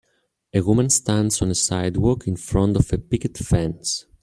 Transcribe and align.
A 0.51 0.61
woman 0.61 0.89
stands 0.89 1.43
on 1.43 1.51
a 1.51 1.53
sidewalk 1.53 2.25
in 2.27 2.35
front 2.35 2.75
of 2.75 2.91
a 2.91 2.97
picket 2.97 3.37
fence. 3.37 4.07